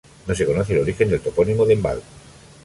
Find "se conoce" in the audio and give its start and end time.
0.33-0.73